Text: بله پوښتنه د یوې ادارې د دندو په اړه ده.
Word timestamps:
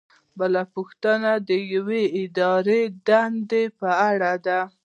بله 0.39 0.61
پوښتنه 0.73 1.31
د 1.49 1.49
یوې 1.73 2.03
ادارې 2.21 2.81
د 2.89 2.93
دندو 3.07 3.63
په 3.79 3.89
اړه 4.09 4.31
ده. 4.45 4.59